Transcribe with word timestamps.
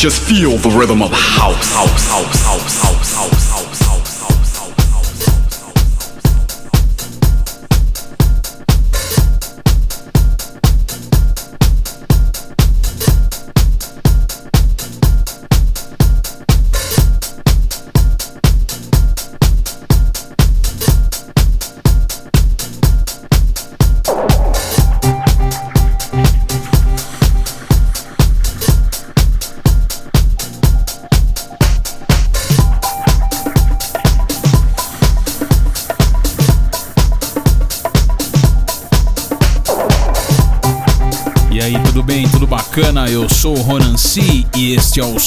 Just 0.00 0.22
feel 0.22 0.56
the 0.56 0.70
rhythm 0.70 1.02
of 1.02 1.10
house, 1.12 1.74
house, 1.74 2.09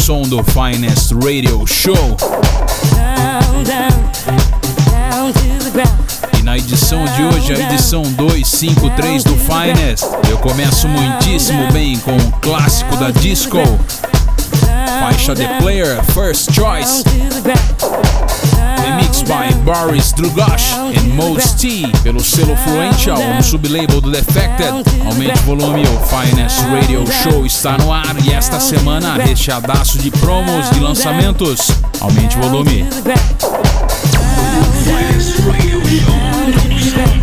som 0.03 0.21
do 0.23 0.43
Finest 0.43 1.13
Radio 1.13 1.65
Show. 1.65 2.17
E 6.37 6.43
na 6.43 6.57
edição 6.57 7.05
de 7.05 7.23
hoje, 7.23 7.53
a 7.53 7.71
edição 7.71 8.01
253 8.01 9.23
do 9.23 9.37
Finest, 9.37 10.03
eu 10.29 10.37
começo 10.39 10.89
muitíssimo 10.89 11.71
bem 11.71 11.97
com 11.99 12.17
o 12.17 12.31
clássico 12.41 12.97
da 12.97 13.11
disco, 13.11 13.57
faixa 14.87 15.35
The 15.35 15.47
Player 15.59 16.03
First 16.13 16.51
Choice, 16.53 17.03
remix 18.83 19.21
by 19.23 19.53
Boris 19.63 20.11
Drugosh 20.13 20.73
and 20.73 21.15
Mos 21.15 21.53
T 21.53 21.89
pelo 22.03 22.21
selo 22.23 22.55
Fluential 22.57 23.17
no 23.17 23.43
sublabel 23.43 24.01
do 24.01 24.11
Defected. 24.11 24.73
Aumente 25.05 25.39
o 25.39 25.43
volume, 25.43 25.83
o 25.83 25.99
Finest 26.07 26.59
Radio 26.61 27.05
Show 27.11 27.45
está 27.45 27.77
no 27.77 27.91
ar 27.91 28.15
e 28.23 28.33
esta 28.33 28.59
semana 28.59 29.15
recheadaço 29.15 29.97
de 29.97 30.11
promos 30.11 30.69
de 30.71 30.79
lançamentos. 30.79 31.71
Aumente 31.99 32.37
o 32.37 32.41
volume. 32.41 32.85
Finest 34.83 35.39
Radio 35.47 35.81
Show. 35.89 37.22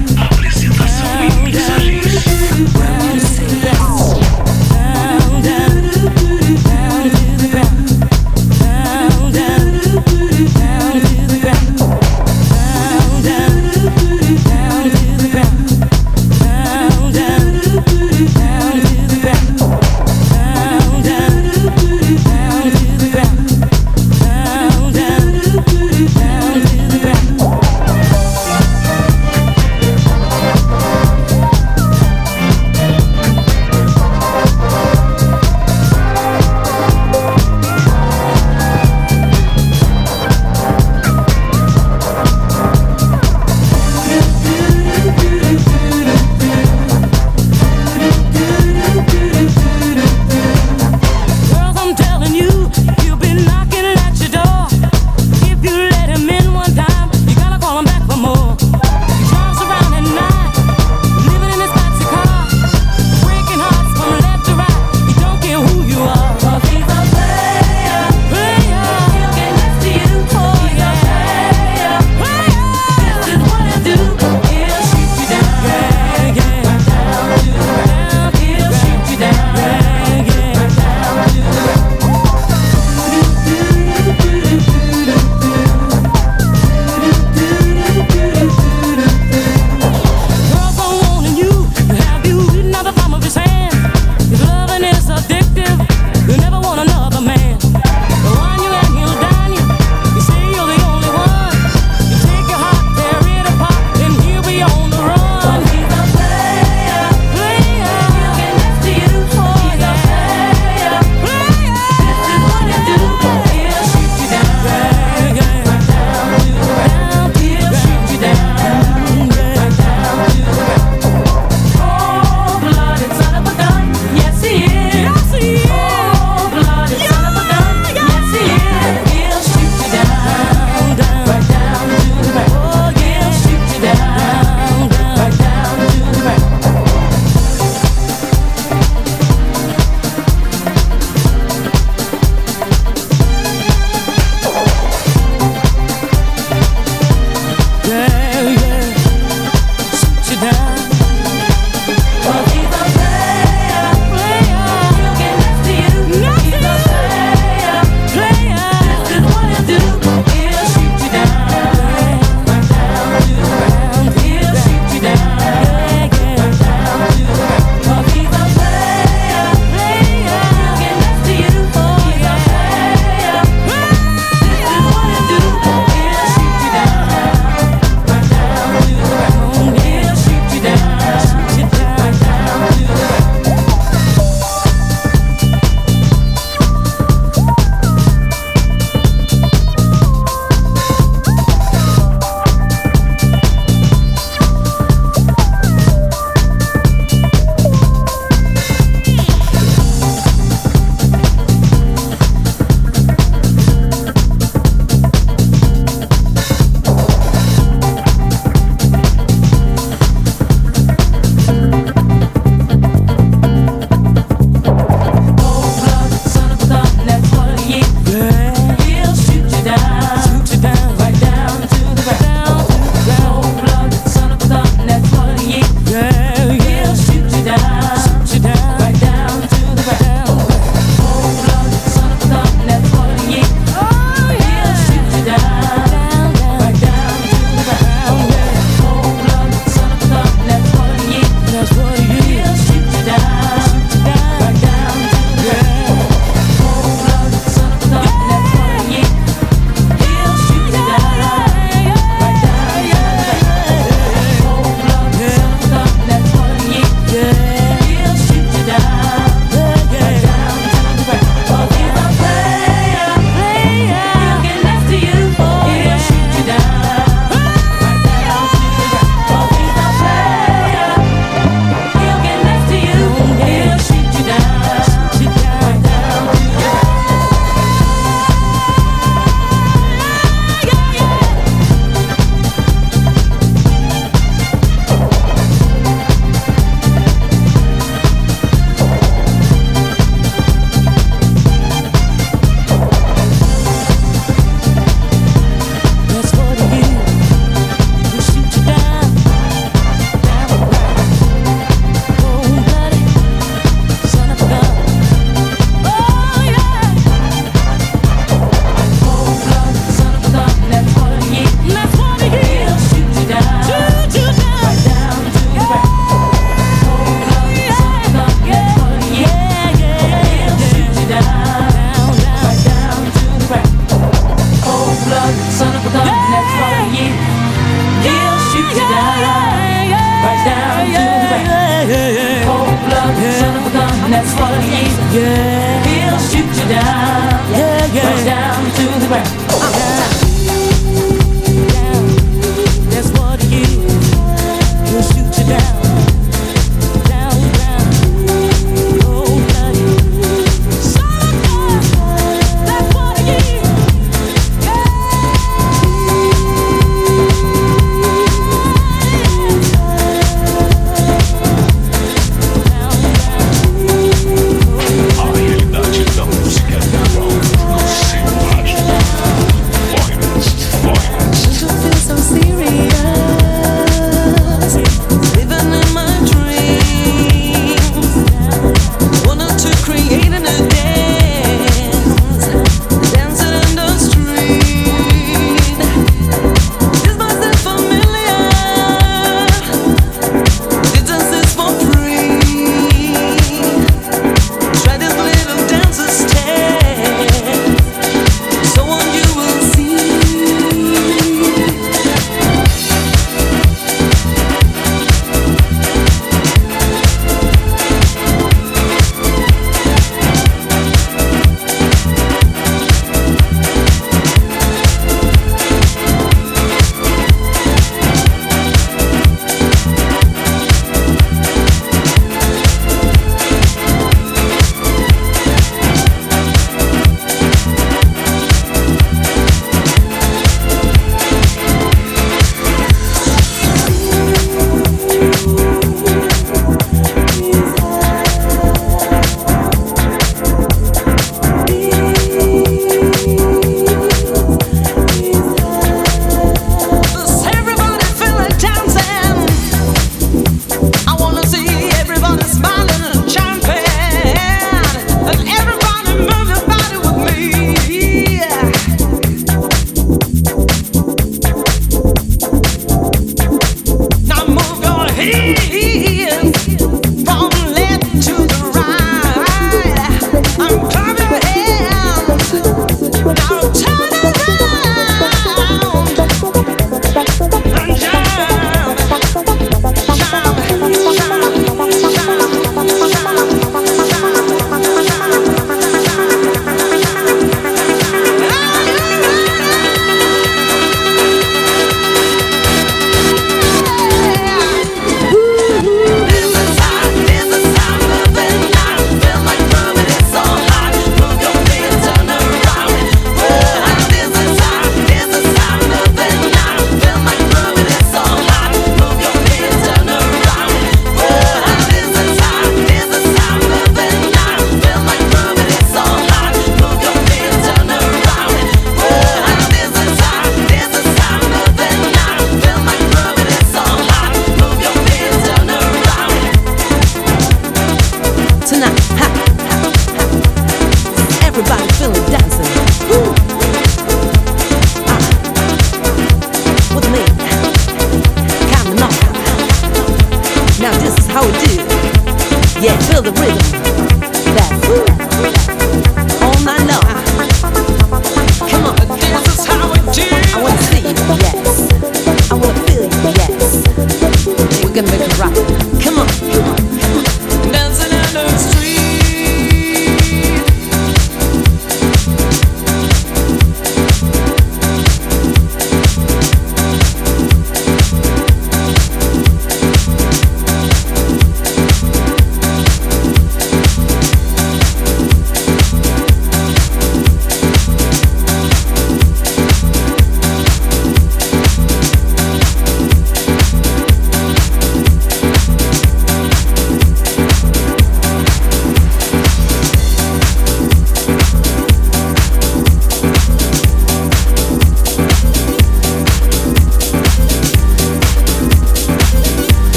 that's 334.12 334.32
what 334.34 334.52
it 334.54 334.64
is. 334.64 334.94
Yeah. 335.14 335.84
He'll 335.86 336.18
shoot 336.18 336.50
you 336.60 336.68
down. 336.68 337.52
Yeah, 337.52 337.94
yeah. 337.94 338.24
Down 338.24 338.64
to 338.64 339.00
the 339.00 339.06
ground. 339.06 339.39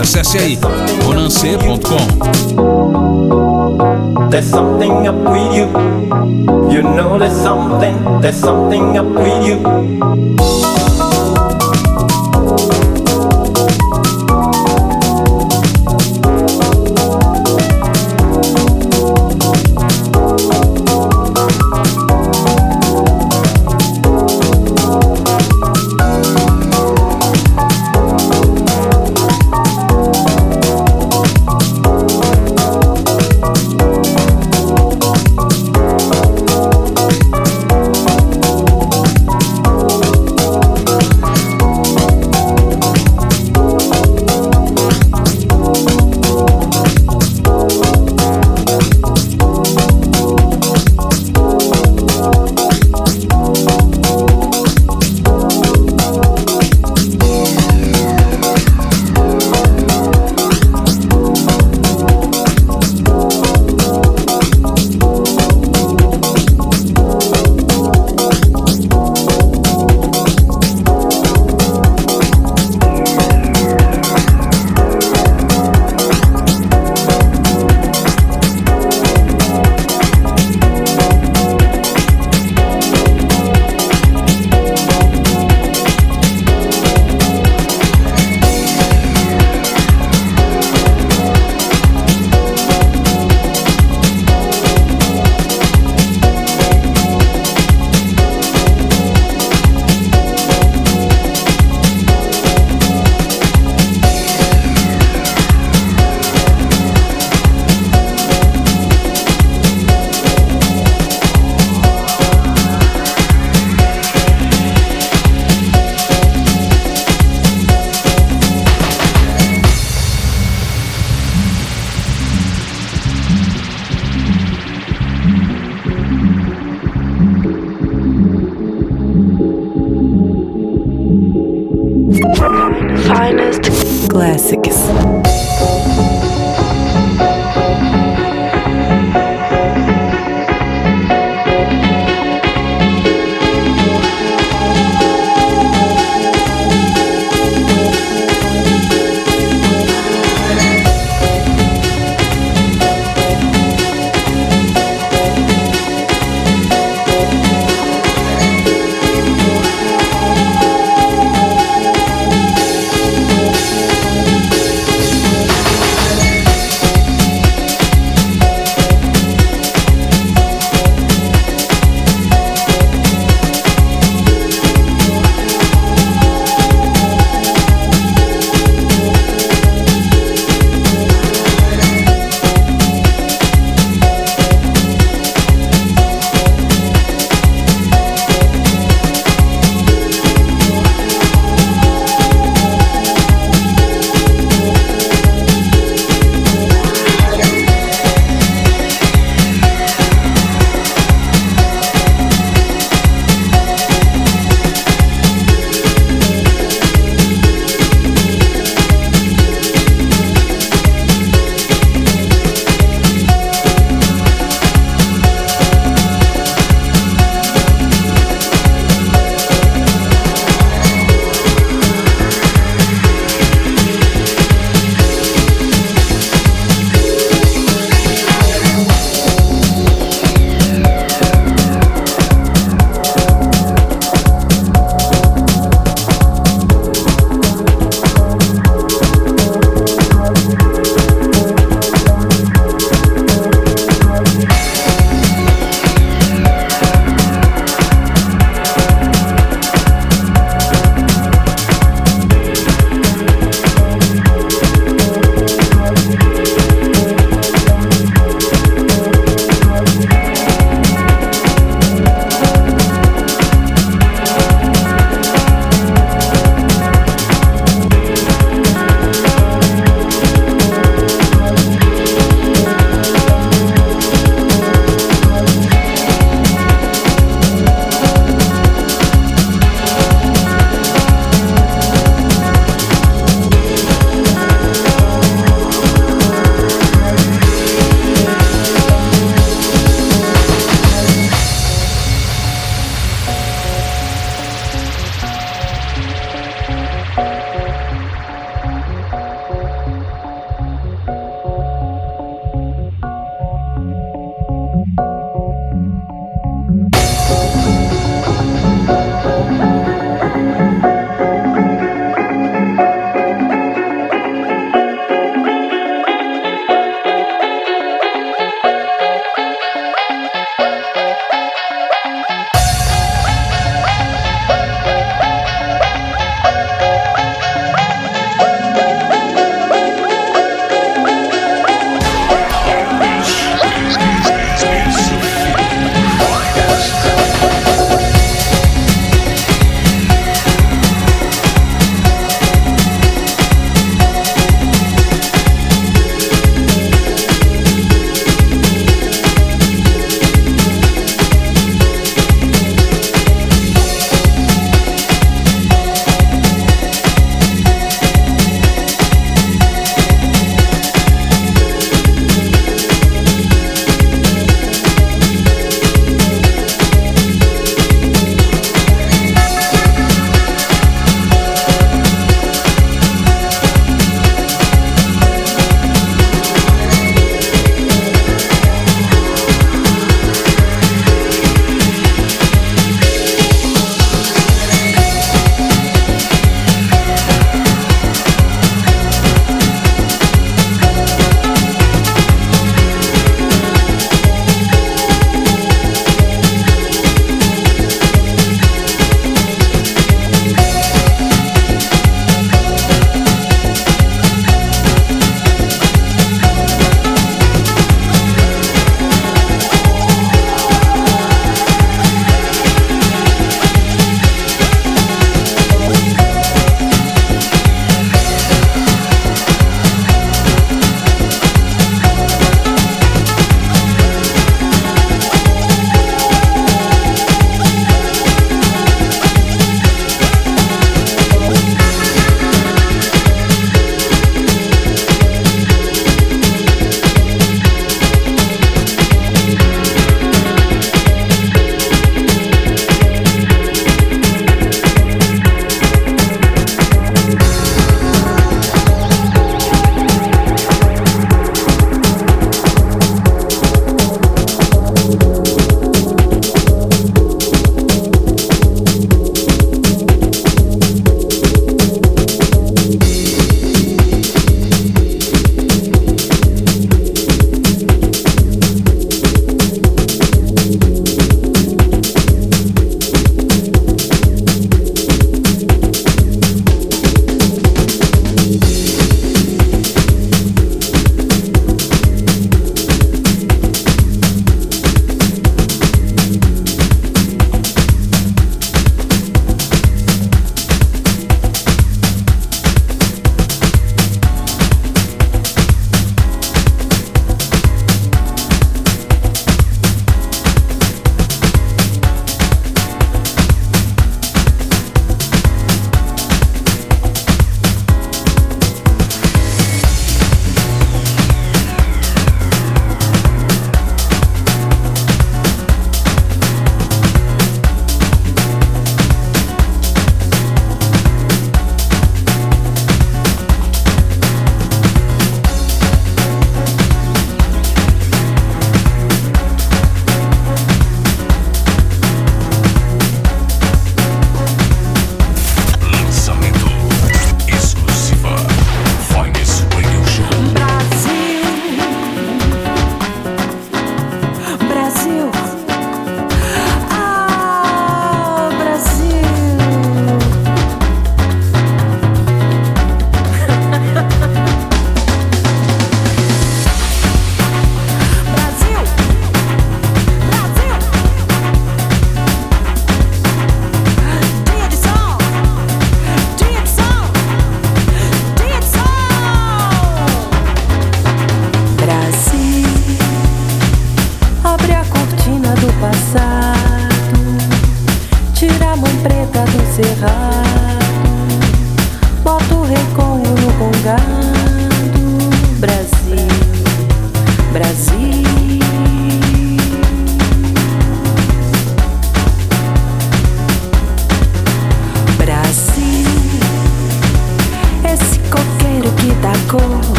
Acesse 0.00 0.38
aí 0.38 0.58
bonancê.com. 1.04 1.98
There's 4.30 4.46
something 4.46 5.06
up 5.06 5.16
with 5.30 5.54
you. 5.54 5.66
You 6.72 6.82
know 6.82 7.18
there's 7.18 7.36
something, 7.36 7.96
there's 8.22 8.36
something 8.36 8.96
up 8.96 9.06
with 9.08 9.46
you. 9.46 10.79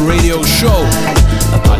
Radio 0.00 0.42
Show. 0.42 1.09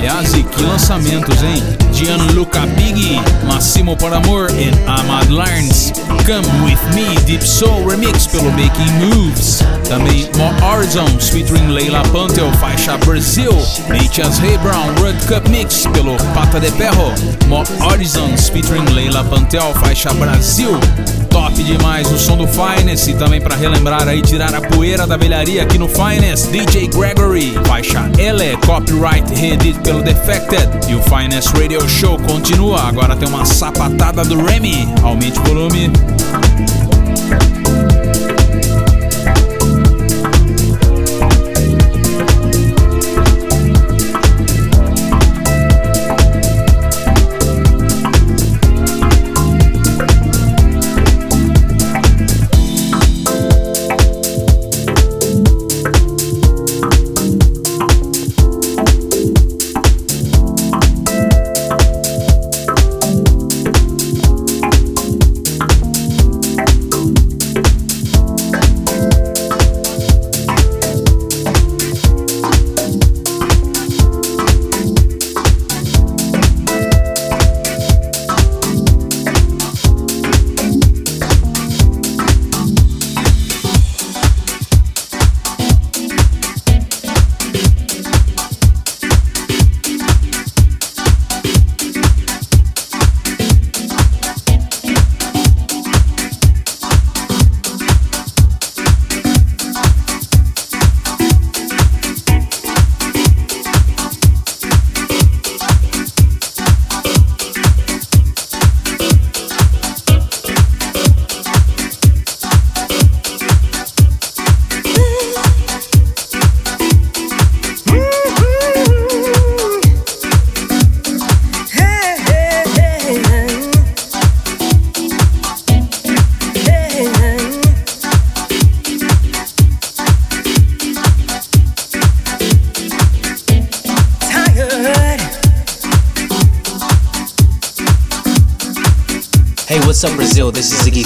Aliás, 0.00 0.32
e 0.32 0.42
que 0.42 0.62
lançamentos, 0.62 1.42
hein? 1.42 1.62
Gianluca 1.92 2.60
Big, 2.68 3.20
Massimo 3.46 3.94
Paramor 3.98 4.48
e 4.52 4.70
Ahmad 4.88 5.28
Larnes. 5.28 5.92
Come 6.24 6.48
With 6.64 6.78
Me, 6.94 7.14
Deep 7.26 7.46
Soul 7.46 7.86
Remix 7.86 8.26
pelo 8.26 8.50
Making 8.52 8.90
Moves. 8.92 9.62
Também 9.86 10.26
More 10.38 10.54
Horizons, 10.64 11.28
featuring 11.28 11.66
Leila 11.66 12.02
Pantel, 12.12 12.50
faixa 12.54 12.96
Brasil. 13.04 13.52
Matias 13.88 14.38
Ray 14.38 14.56
Brown, 14.58 14.86
World 15.00 15.22
Cup 15.26 15.46
Mix 15.48 15.86
pelo 15.92 16.16
Pata 16.32 16.58
de 16.58 16.70
Perro. 16.72 17.12
More 17.46 17.68
Horizons, 17.80 18.48
featuring 18.48 18.86
Leila 18.94 19.22
Pantel, 19.24 19.74
faixa 19.74 20.14
Brasil. 20.14 20.80
Top 21.28 21.62
demais 21.62 22.10
o 22.10 22.18
som 22.18 22.36
do 22.36 22.46
Finest 22.48 23.06
e 23.08 23.14
também 23.14 23.40
para 23.40 23.54
relembrar 23.54 24.08
aí, 24.08 24.20
tirar 24.20 24.52
a 24.52 24.60
poeira 24.60 25.06
da 25.06 25.16
velharia 25.16 25.62
aqui 25.62 25.78
no 25.78 25.88
Finest, 25.88 26.48
DJ 26.50 26.88
Gregory, 26.88 27.52
faixa 27.66 28.10
L, 28.18 28.56
copyright 28.66 29.32
Reddit 29.34 29.89
pelo 29.90 30.02
Defected. 30.02 30.88
E 30.88 30.94
o 30.94 31.02
Finance 31.02 31.48
Radio 31.48 31.80
Show 31.88 32.16
continua. 32.20 32.82
Agora 32.82 33.16
tem 33.16 33.28
uma 33.28 33.44
sapatada 33.44 34.22
do 34.24 34.40
Remy. 34.40 34.86
Aumente 35.02 35.40
o 35.40 35.42
volume. 35.42 35.90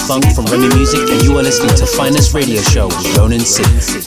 Funk 0.06 0.34
from 0.34 0.44
Remy 0.46 0.68
Music, 0.74 1.08
and 1.08 1.22
you 1.22 1.38
are 1.38 1.42
listening 1.42 1.74
to 1.76 1.86
Finest 1.86 2.34
Radio 2.34 2.60
Show 2.60 2.88
with 2.88 3.16
Ronan 3.16 3.40
City. 3.40 4.03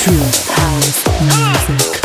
True 0.00 0.16
house 0.16 1.04
music. 1.20 1.99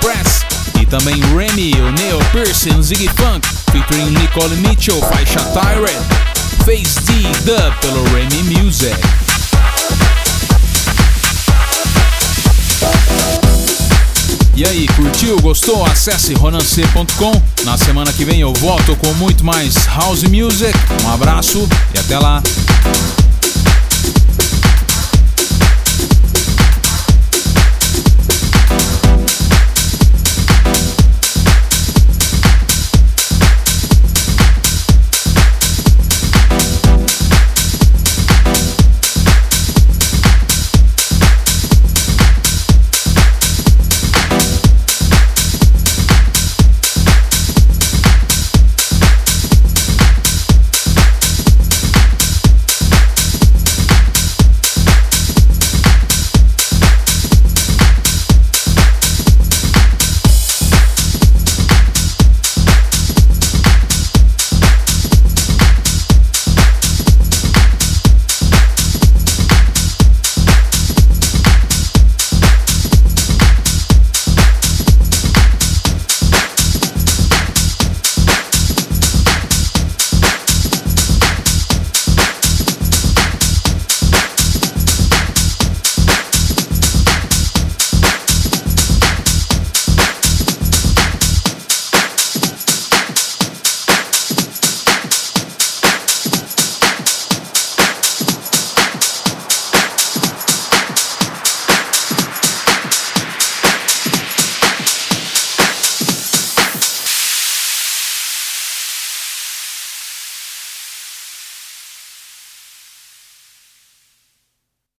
Express, 0.00 0.46
e 0.80 0.86
também 0.86 1.20
Remy, 1.36 1.72
o 1.74 1.92
Neo 1.92 2.18
Pearson 2.32 2.80
Ziggy 2.80 3.08
Funk, 3.08 3.46
featuring 3.70 4.10
Nicole 4.10 4.56
Mitchell, 4.56 4.98
faixa 5.02 5.40
Tyrant, 5.52 6.00
Phase 6.64 7.00
D 7.00 7.22
Dub 7.44 7.74
pelo 7.82 8.02
Remy 8.14 8.62
Music. 8.62 8.96
E 14.56 14.64
aí, 14.64 14.86
curtiu? 14.88 15.38
Gostou? 15.40 15.84
Acesse 15.84 16.32
ronancê.com. 16.34 17.42
Na 17.64 17.76
semana 17.76 18.10
que 18.12 18.24
vem 18.24 18.40
eu 18.40 18.52
volto 18.54 18.96
com 18.96 19.12
muito 19.14 19.44
mais 19.44 19.74
house 19.86 20.22
music. 20.22 20.78
Um 21.04 21.12
abraço 21.12 21.68
e 21.94 21.98
até 21.98 22.18
lá. 22.18 22.42